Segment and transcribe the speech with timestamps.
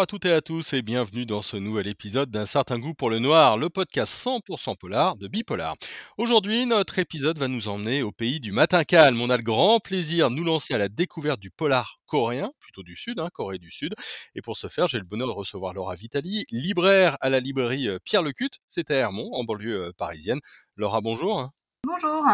[0.00, 2.94] Bonjour à toutes et à tous et bienvenue dans ce nouvel épisode d'un certain goût
[2.94, 5.76] pour le noir, le podcast 100% polar de Bipolar.
[6.16, 9.20] Aujourd'hui, notre épisode va nous emmener au pays du matin calme.
[9.20, 12.82] On a le grand plaisir de nous lancer à la découverte du polar coréen, plutôt
[12.82, 13.94] du sud, hein, Corée du Sud.
[14.34, 17.86] Et pour ce faire, j'ai le bonheur de recevoir Laura Vitali, libraire à la librairie
[17.86, 20.40] euh, Pierre Lecut, c'est à Hermont, en banlieue euh, parisienne.
[20.76, 21.50] Laura, bonjour.
[21.86, 22.24] Bonjour.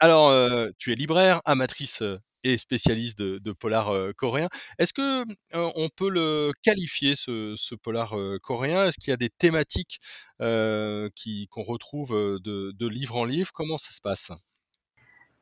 [0.00, 2.02] Alors, euh, tu es libraire, amatrice
[2.46, 4.48] et spécialiste de, polar euh, coréen.
[4.78, 8.86] Est-ce que euh, on peut le qualifier ce, polar euh, coréen?
[8.86, 10.00] Est-ce qu'il y a des thématiques
[11.14, 13.50] qui qu'on retrouve de, livre en livre?
[13.52, 14.30] Comment ça se passe?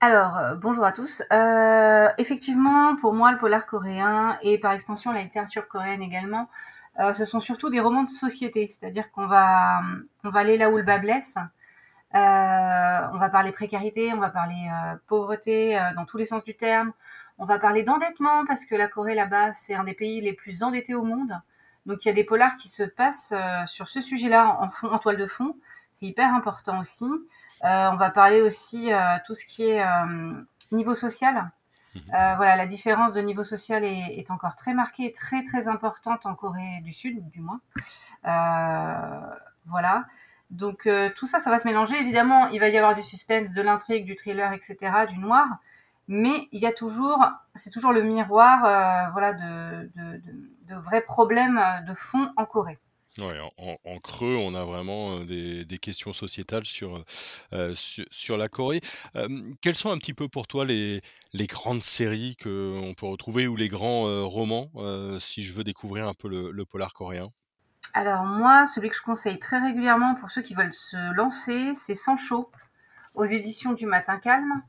[0.01, 1.23] Alors, bonjour à tous.
[2.19, 6.49] Effectivement, pour moi, le polar coréen et par extension la littérature coréenne également,
[6.99, 9.81] ce sont surtout des romans de société, c'est-à-dire qu'on va,
[10.23, 11.37] on va aller là où le bas blesse.
[12.15, 16.45] Euh, on va parler précarité, on va parler euh, pauvreté euh, dans tous les sens
[16.45, 16.93] du terme.
[17.39, 20.63] On va parler d'endettement parce que la Corée là-bas, c'est un des pays les plus
[20.63, 21.41] endettés au monde.
[21.87, 24.91] Donc il y a des polars qui se passent euh, sur ce sujet-là en, fond,
[24.91, 25.57] en toile de fond.
[25.93, 27.05] C'est hyper important aussi.
[27.05, 30.33] Euh, on va parler aussi euh, tout ce qui est euh,
[30.73, 31.51] niveau social.
[31.95, 32.03] Mhm.
[32.15, 36.27] Euh, voilà, la différence de niveau social est, est encore très marquée, très très importante
[36.27, 37.61] en Corée du Sud, du moins.
[38.27, 39.21] Euh,
[39.67, 40.05] voilà.
[40.55, 41.97] Donc euh, tout ça, ça va se mélanger.
[41.97, 44.77] Évidemment, il va y avoir du suspense, de l'intrigue, du thriller, etc.,
[45.09, 45.47] du noir.
[46.07, 47.19] Mais il y a toujours,
[47.55, 52.79] c'est toujours le miroir, euh, voilà, de, vrais problèmes de fond en Corée.
[53.19, 53.39] Ouais,
[53.85, 57.05] en, creux, on a vraiment euh, des, questions sociétales sur,
[57.51, 58.81] la Corée.
[59.61, 61.01] Quelles sont un petit peu pour toi les,
[61.33, 64.71] grandes séries que on peut retrouver ou les grands romans
[65.19, 67.31] si je veux découvrir un peu le polar coréen?
[67.95, 71.95] Alors moi, celui que je conseille très régulièrement pour ceux qui veulent se lancer, c'est
[71.95, 72.51] Sancho,
[73.15, 74.63] aux éditions du Matin Calme.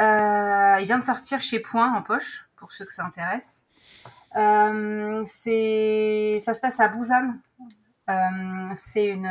[0.00, 3.64] Euh, il vient de sortir chez Point en poche, pour ceux que ça intéresse.
[4.36, 7.34] Euh, c'est, ça se passe à Busan.
[8.10, 9.26] Euh, c'est une,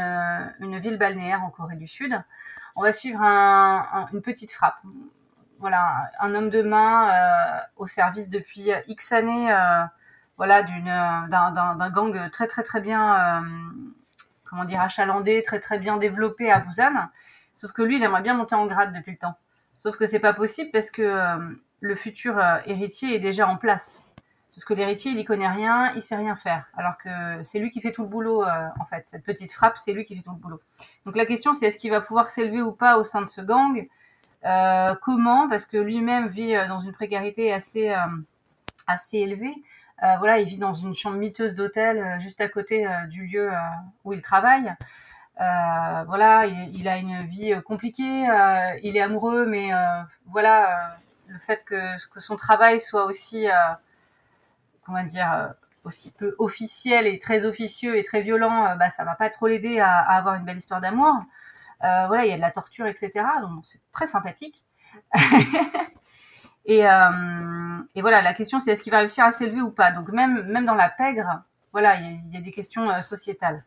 [0.60, 2.22] une ville balnéaire en Corée du Sud.
[2.76, 4.78] On va suivre un- un- une petite frappe.
[5.60, 7.12] Voilà, un homme de main
[7.78, 9.52] au service depuis X années,
[10.38, 13.48] voilà, euh, d'un, gang très très très bien, euh,
[14.46, 17.09] comment dire, achalandé, très très bien développé à Busan.
[17.56, 19.36] Sauf que lui, il aimerait bien monter en grade depuis le temps.
[19.78, 21.38] Sauf que c'est pas possible parce que euh,
[21.81, 24.03] le futur héritier est déjà en place.
[24.52, 26.66] Sauf que l'héritier, il y connaît rien, il sait rien faire.
[26.75, 27.09] Alors que
[27.44, 29.06] c'est lui qui fait tout le boulot, en fait.
[29.06, 30.59] Cette petite frappe, c'est lui qui fait tout le boulot.
[31.06, 33.42] Donc la question, c'est est-ce qu'il va pouvoir s'élever ou pas au sein de ce
[33.42, 33.88] gang?
[35.04, 35.48] Comment?
[35.48, 37.96] Parce que lui-même vit dans une précarité assez,
[38.88, 39.54] assez élevée.
[40.03, 43.25] Euh, voilà, il vit dans une chambre miteuse d'hôtel euh, juste à côté euh, du
[43.25, 43.50] lieu
[44.03, 44.74] où il travaille.
[45.38, 48.28] Voilà, il, a une vie compliquée,
[48.84, 49.69] il est amoureux, mais
[50.25, 50.97] voilà,
[51.28, 53.46] le fait que, que son travail soit aussi,
[54.84, 55.53] comment dire,
[55.84, 59.80] aussi peu officiel et très officieux et très violent, bah, ça va pas trop l'aider
[59.80, 61.13] à, avoir une belle histoire d'amour.
[61.81, 63.12] Voilà, il y a de la torture, etc.
[63.41, 64.66] Donc c'est très sympathique.
[66.68, 69.92] et, euh, et voilà, la question c'est est-ce qu'il va réussir à s'élever ou pas?
[69.92, 72.90] Donc même même dans la pègre, voilà, il y a, il y a des questions
[72.92, 73.64] euh, sociétales.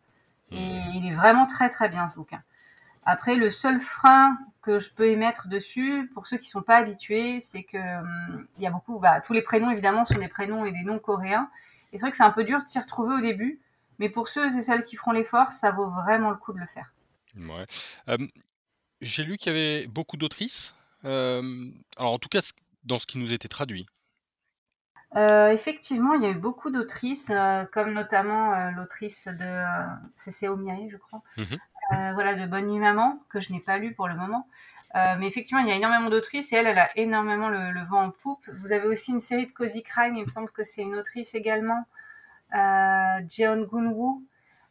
[0.52, 0.92] Et Mhm.
[0.94, 2.42] il est vraiment très très bien ce bouquin.
[3.04, 7.40] Après, le seul frein que je peux émettre dessus, pour ceux qui sont pas habitués,
[7.40, 10.64] c'est que hum, il y a beaucoup, bah, tous les prénoms évidemment sont des prénoms
[10.64, 11.50] et des noms coréens.
[11.92, 13.60] Et c'est vrai que c'est un peu dur de s'y retrouver au début,
[13.98, 16.66] mais pour ceux et celles qui feront l'effort, ça vaut vraiment le coup de le
[16.66, 16.92] faire.
[17.36, 17.66] Ouais.
[18.08, 18.18] Euh,
[19.00, 20.74] j'ai lu qu'il y avait beaucoup d'autrices.
[21.04, 22.40] Euh, alors en tout cas,
[22.84, 23.86] dans ce qui nous était traduit.
[25.16, 29.62] Euh, effectivement, il y a eu beaucoup d'autrices, euh, comme notamment euh, l'autrice de
[30.16, 31.22] Seo Mireille, je crois.
[31.36, 31.58] Mhm.
[32.14, 34.46] Voilà, de Bonne Nuit Maman, que je n'ai pas lu pour le moment.
[34.94, 38.04] Mais effectivement, il y a énormément d'autrices et elle, elle a énormément le, le vent
[38.04, 38.48] en poupe.
[38.60, 41.34] Vous avez aussi une série de Cozy Crime, il me semble que c'est une autrice
[41.34, 41.84] également,
[42.52, 44.22] Jeon Gun-woo.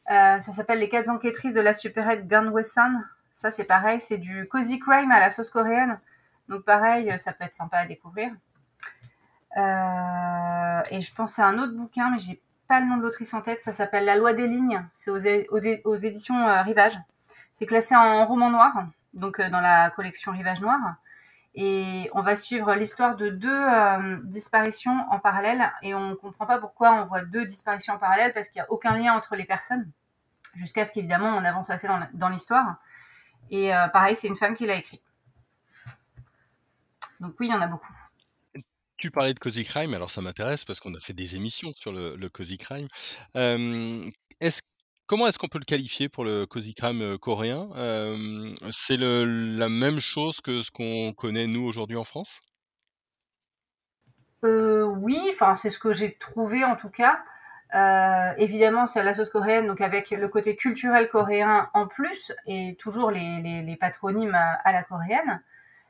[0.07, 3.03] Ça s'appelle Les quatre enquêtrices de la supérette Ganwesan.
[3.33, 5.99] Ça, c'est pareil, c'est du Cozy Crime à la sauce coréenne.
[6.49, 8.31] Donc pareil, ça peut être sympa à découvrir.
[9.57, 13.33] Euh, et je pense à un autre bouquin, mais j'ai pas le nom de l'autrice
[13.33, 13.61] en tête.
[13.61, 14.83] Ça s'appelle La loi des lignes.
[14.91, 16.99] C'est aux, éditions euh, Rivage.
[17.53, 18.73] C'est classé en roman noir,
[19.13, 20.79] donc euh, dans la collection Rivage Noir.
[21.55, 25.71] Et on va suivre l'histoire de deux euh, disparitions en parallèle.
[25.81, 28.71] Et on comprend pas pourquoi on voit deux disparitions en parallèle, parce qu'il n'y a
[28.71, 29.89] aucun lien entre les personnes.
[30.55, 32.77] Jusqu'à ce qu'évidemment on avance assez dans l'histoire.
[33.51, 35.01] Et euh, pareil, c'est une femme qui l'a écrit.
[37.19, 37.93] Donc oui, il y en a beaucoup.
[38.97, 41.93] Tu parlais de Cozy Crime, alors ça m'intéresse parce qu'on a fait des émissions sur
[41.93, 42.87] le, le Cozy Crime.
[43.37, 44.09] Euh,
[45.09, 47.69] comment est-ce qu'on peut le qualifier pour le Cozy Crime euh, coréen?
[47.75, 52.39] Euh, C'est la même chose que ce qu'on connaît nous aujourd'hui en France?
[54.45, 57.19] Euh, oui, enfin c'est ce que j'ai trouvé en tout cas.
[58.37, 63.11] évidemment, c'est la sauce coréenne, donc avec le côté culturel coréen en plus, et toujours
[63.11, 65.41] les, patronymes à, la coréenne.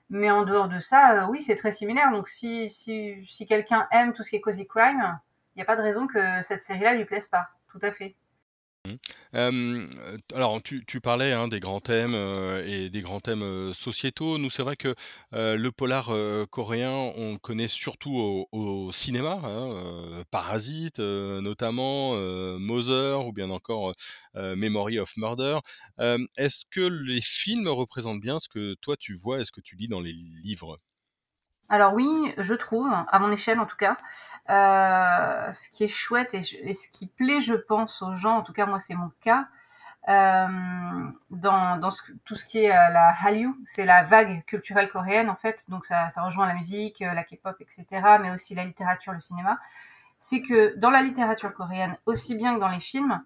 [0.10, 2.12] Mais en dehors de ça, oui, c'est très similaire.
[2.12, 5.20] Donc si, si, si quelqu'un aime tout ce qui est cozy crime,
[5.56, 7.50] il n'y a pas de raison que cette série-là lui plaise pas.
[7.72, 8.16] Tout à fait.
[8.86, 9.82] Mmh.
[10.34, 12.16] alors tu parlais, hein, des grands thèmes,
[12.66, 14.38] et des grands thèmes, sociétaux.
[14.38, 14.96] Nous, c'est vrai que,
[15.32, 16.12] le polar,
[16.50, 22.14] coréen, on connaît surtout au cinéma, hein, Parasite, notamment,
[22.60, 23.94] Mother ou bien encore,
[24.36, 25.60] Memory of Murder.
[26.38, 29.76] est-ce que les films représentent bien ce que toi tu vois et ce que tu
[29.76, 30.80] lis dans les livres?
[31.72, 33.96] Alors oui, je trouve, à mon échelle en tout cas,
[34.50, 38.54] euh, ce qui est chouette et, ce qui plaît, je pense, aux gens, en tout
[38.54, 39.48] cas moi c'est mon cas,
[40.08, 40.48] euh,
[41.30, 41.80] dans,
[42.26, 45.86] tout ce qui est euh, la Hallyu, c'est la vague culturelle coréenne en fait, donc
[45.86, 47.86] ça, rejoint la musique, la K-pop, etc.,
[48.20, 49.60] mais aussi la littérature, le cinéma,
[50.18, 53.24] c'est que dans la littérature coréenne, aussi bien que dans les films,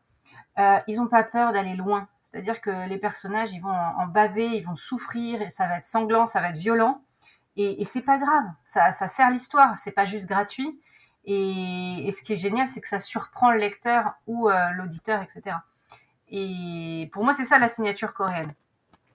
[0.57, 2.07] ils n'ont pas peur d'aller loin.
[2.21, 5.85] C'est-à-dire que les personnages, ils vont en baver, ils vont souffrir, et ça va être
[5.85, 7.01] sanglant, ça va être violent.
[7.55, 10.81] Et, c'est pas grave, ça, sert l'histoire, c'est pas juste gratuit.
[11.25, 15.57] Et, ce qui est génial, c'est que ça surprend le lecteur ou euh, l'auditeur, etc.
[16.29, 18.53] Et pour moi, c'est ça la signature coréenne.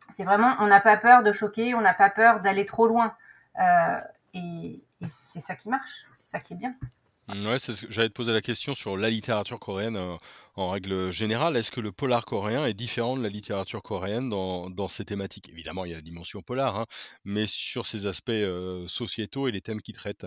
[0.08, 3.14] C'est vraiment, on n'a pas peur de choquer, on n'a pas peur d'aller trop loin.
[3.58, 4.00] Euh,
[4.34, 6.74] et c'est ça qui marche, c'est ça qui est bien.
[7.28, 7.58] Ouais,
[7.90, 10.16] j'allais te poser la question sur la littérature coréenne euh,
[10.54, 11.58] en règle générale.
[11.58, 15.50] Est-ce que le polar coréen est différent de la littérature coréenne dans, dans ces thématiques?
[15.50, 16.86] Évidemment, il y a la dimension polar, hein,
[17.26, 20.24] mais sur ces aspects euh, sociétaux et les thèmes qu'il traite.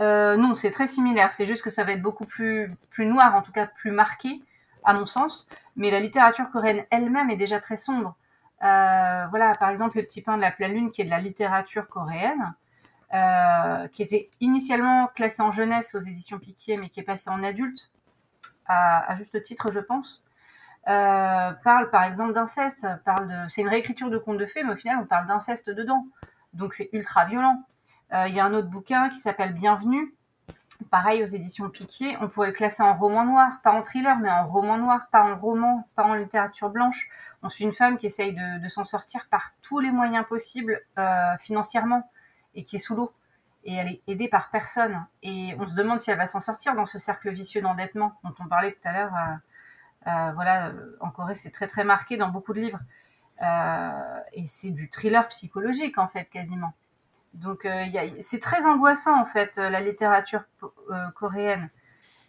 [0.00, 1.30] Euh, non, c'est très similaire.
[1.30, 4.42] C'est juste que ça va être beaucoup plus, plus noir, en tout cas plus marqué,
[4.82, 5.46] à mon sens.
[5.76, 8.16] Mais la littérature coréenne elle-même est déjà très sombre.
[8.58, 11.86] voilà, par exemple, Le Petit Pain de la Pleine Lune, qui est de la littérature
[11.86, 12.54] coréenne.
[13.14, 17.42] Euh, qui était initialement classé en jeunesse aux éditions Piquier, mais qui est passé en
[17.42, 17.90] adulte,
[18.66, 20.22] à, juste titre, je pense.
[20.88, 24.72] Euh, parle par exemple d'inceste, parle de, c'est une réécriture de contes de fées, mais
[24.72, 26.06] au final on parle d'inceste dedans,
[26.54, 27.62] donc c'est ultra violent.
[28.14, 30.14] Euh, il y a un autre bouquin qui s'appelle Bienvenue,
[30.90, 34.30] pareil aux éditions Piquier, on pourrait le classer en roman noir, pas en thriller, mais
[34.30, 37.10] en roman noir, pas en roman, pas en littérature blanche.
[37.42, 40.80] On suit une femme qui essaye de, de s'en sortir par tous les moyens possibles
[41.38, 42.08] financièrement
[42.54, 43.12] et qui est sous l'eau.
[43.64, 45.06] Et elle est aidée par personne.
[45.22, 48.34] Et on se demande si elle va s'en sortir dans ce cercle vicieux d'endettement dont
[48.40, 49.14] on parlait tout à l'heure.
[49.14, 52.80] Euh, euh, voilà, en Corée, c'est très très marqué dans beaucoup de livres.
[53.42, 56.74] Euh, et c'est du thriller psychologique en fait, quasiment.
[57.34, 57.66] Donc
[58.20, 60.42] c'est très angoissant en fait, la littérature
[61.14, 61.70] coréenne.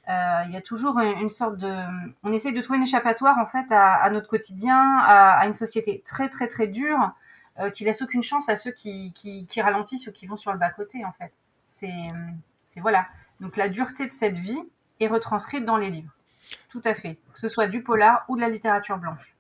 [0.08, 1.76] Il y a toujours une, sorte de...
[2.24, 6.30] On essaie de trouver une échappatoire en fait à, notre quotidien, à, une société très
[6.30, 7.12] très très dure
[7.60, 10.58] euh, qui laisse aucune chance à ceux qui, qui, ralentissent ou qui vont sur le
[10.58, 11.32] bas-côté, en fait.
[11.66, 11.94] C'est,
[12.78, 13.08] voilà.
[13.40, 14.60] Donc la dureté de cette vie
[15.00, 16.12] est retranscrite dans les livres.
[16.70, 17.16] Tout à fait.
[17.34, 19.36] Que ce soit du polar ou de la littérature blanche.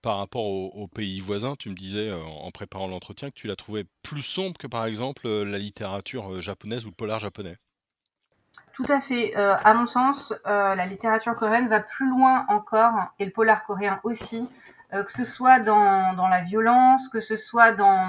[0.00, 3.56] Par rapport aux, pays voisins, tu me disais euh, en préparant l'entretien que tu l'as
[3.56, 7.56] trouvé plus sombre que par exemple euh, la littérature japonaise ou le polar japonais.
[8.74, 9.34] Tout à fait.
[9.34, 14.46] à mon sens, la littérature coréenne va plus loin encore, et le polar coréen aussi,
[14.46, 18.08] euh, que ce soit dans, dans, la violence, que ce soit dans,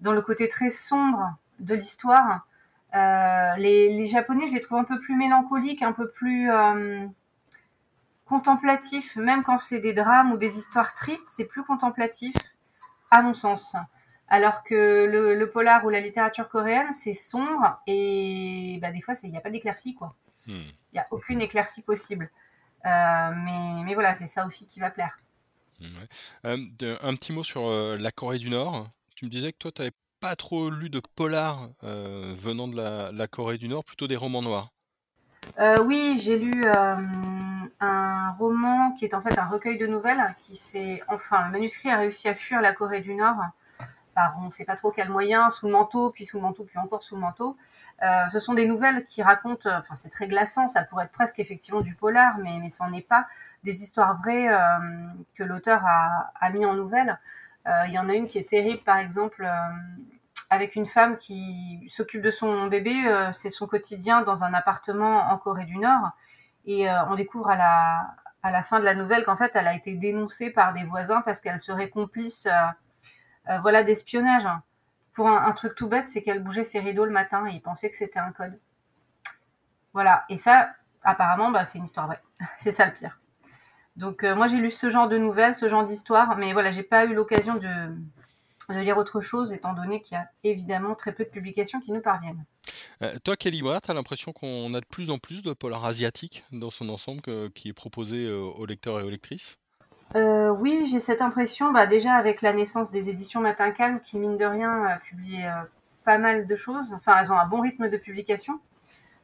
[0.00, 2.46] dans le côté très sombre de l'histoire.
[2.94, 7.06] Euh, les, les, Japonais, je les trouve un peu plus mélancoliques, un peu plus euh,
[8.26, 12.34] contemplatifs, même quand c'est des drames ou des histoires tristes, c'est plus contemplatif,
[13.10, 13.76] à mon sens.
[14.28, 19.14] Alors que le, le polar ou la littérature coréenne, c'est sombre et bah, des fois,
[19.22, 20.14] il n'y a pas d'éclaircie, quoi.
[20.46, 20.68] Hmm.
[20.92, 22.30] Il n'y a aucune éclaircie possible.
[22.86, 25.16] Euh, mais, mais voilà, c'est ça aussi qui va plaire.
[26.44, 28.88] Un petit mot sur la Corée du Nord.
[29.14, 33.28] Tu me disais que toi, tu n'avais pas trop lu de polar venant de la,
[33.28, 34.70] Corée du Nord, plutôt des romans noirs.
[35.84, 36.64] oui, j'ai lu
[37.80, 41.90] un roman qui est en fait un recueil de nouvelles qui s'est enfin le manuscrit
[41.90, 43.36] a réussi à fuir la Corée du Nord
[44.38, 46.78] on ne sait pas trop quel moyen, sous le manteau, puis sous le manteau, puis
[46.78, 47.56] encore sous le manteau.
[48.02, 51.38] Euh, ce sont des nouvelles qui racontent, enfin c'est très glaçant, ça pourrait être presque
[51.38, 53.26] effectivement du polar, mais, mais n'en est pas,
[53.64, 54.58] des histoires vraies euh,
[55.34, 57.18] que l'auteur a, mis en nouvelles.
[57.66, 59.48] Euh, il y en a une qui est terrible, par exemple,
[60.50, 62.94] avec une femme qui s'occupe de son bébé,
[63.32, 66.10] c'est son quotidien dans un appartement en Corée du Nord,
[66.64, 69.74] et on découvre à la, à la fin de la nouvelle qu'en fait elle a
[69.74, 72.48] été dénoncée par des voisins parce qu'elle serait complice
[73.48, 74.46] euh, voilà d'espionnage.
[75.12, 77.90] Pour un, truc tout bête, c'est qu'elle bougeait ses rideaux le matin et il pensait
[77.90, 78.56] que c'était un code.
[79.92, 80.24] Voilà.
[80.28, 80.70] Et ça,
[81.02, 82.22] apparemment, bah, c'est une histoire vraie.
[82.58, 83.18] c'est ça le pire.
[83.96, 86.84] Donc euh, moi j'ai lu ce genre de nouvelles, ce genre d'histoire, mais voilà, j'ai
[86.84, 91.24] pas eu l'occasion de, lire autre chose, étant donné qu'il y a évidemment très peu
[91.24, 92.44] de publications qui nous parviennent.
[93.02, 96.44] Euh, toi, Kelly tu as l'impression qu'on a de plus en plus de polar asiatique
[96.52, 99.58] dans son ensemble qui est proposé aux lecteurs et aux lectrices?
[100.14, 104.18] Euh, oui, j'ai cette impression, bah, déjà avec la naissance des éditions Matin Calme, qui
[104.18, 105.44] mine de rien publient
[106.04, 106.92] pas mal de choses.
[106.94, 108.60] Enfin, elles ont un bon rythme de publication.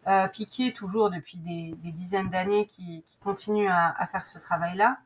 [0.06, 4.98] Euh, Piquet, toujours depuis des, dizaines d'années, qui, qui, continue à, à faire ce travail-là.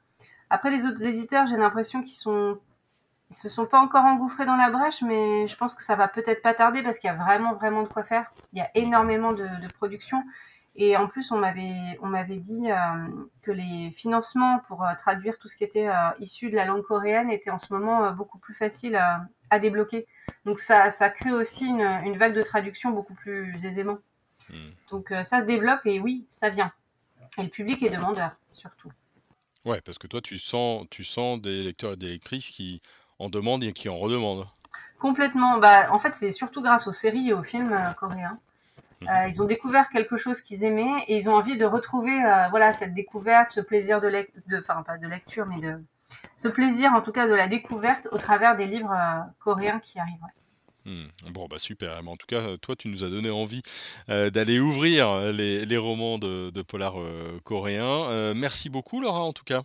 [0.51, 2.59] Après, les autres éditeurs, j'ai l'impression qu'ils sont
[3.31, 6.09] ils se sont pas encore engouffrés dans la brèche, mais je pense que ça va
[6.09, 8.33] peut-être pas tarder parce qu'il y a vraiment vraiment de quoi faire.
[8.55, 10.25] Il y a énormément de, de production
[10.79, 12.77] et en plus on m'avait on m'avait dit euh,
[13.43, 16.83] que les financements pour euh, traduire tout ce qui était euh, issu de la langue
[16.83, 18.97] coréenne étaient en ce moment beaucoup plus faciles
[19.51, 20.07] à, débloquer.
[20.45, 23.99] Donc ça ça crée aussi une, une vague de traduction beaucoup plus aisément.
[24.51, 24.71] Hmm.
[24.91, 26.73] Donc ça se développe et oui ça vient.
[27.39, 28.93] Et le public est demandeur surtout.
[29.65, 32.81] Ouais, parce que toi, tu sens, tu sens des lecteurs et des lectrices qui
[33.19, 34.47] en demande et qui en redemande.
[34.99, 35.59] Complètement.
[35.59, 38.39] Bah, en fait, c'est surtout grâce aux séries et aux films coréens.
[39.01, 39.09] Mhm.
[39.09, 42.49] Euh, ils ont découvert quelque chose qu'ils aimaient et ils ont envie de retrouver euh,
[42.51, 45.79] voilà cette découverte, ce plaisir de, de enfin pas de lecture, mais de
[46.37, 48.97] ce plaisir en tout cas de la découverte au travers des livres
[49.39, 50.17] coréens qui arrivent.
[50.85, 51.09] Hmm.
[51.31, 52.01] Bon, bah super.
[52.07, 53.61] en tout cas, toi, tu nous as donné envie
[54.09, 56.95] d'aller ouvrir les, romans de, polar
[57.45, 58.33] coréens.
[58.33, 59.65] merci beaucoup, Laura, en tout cas.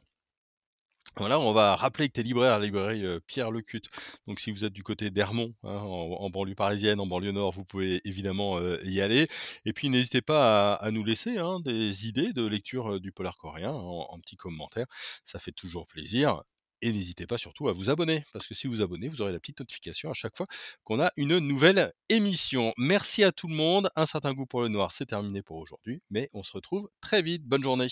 [1.17, 3.85] Voilà, on va rappeler que tu es libraire à la librairie Pierre Lecute.
[4.27, 7.65] Donc, si vous êtes du côté d'Hermont, hein, en, banlieue parisienne, en banlieue nord, vous
[7.65, 9.27] pouvez évidemment y aller.
[9.65, 13.71] Et puis, n'hésitez pas à, nous laisser hein, des idées de lecture du polar coréen
[13.71, 14.87] en, en petit commentaire.
[15.25, 16.41] Ça fait toujours plaisir.
[16.85, 19.39] Et n'hésitez pas surtout à vous abonner, parce que si vous abonnez, vous aurez la
[19.39, 20.47] petite notification à chaque fois
[20.83, 22.73] qu'on a une nouvelle émission.
[22.77, 23.89] Merci à tout le monde.
[23.95, 27.21] Un certain goût pour le noir, c'est terminé pour aujourd'hui, mais on se retrouve très
[27.21, 27.45] vite.
[27.45, 27.87] Bonne journée.